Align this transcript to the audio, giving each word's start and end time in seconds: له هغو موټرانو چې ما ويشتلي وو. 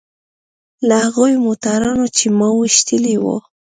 له 0.87 0.97
هغو 1.03 1.25
موټرانو 1.45 2.05
چې 2.17 2.25
ما 2.37 2.49
ويشتلي 2.59 3.15
وو. 3.23 3.37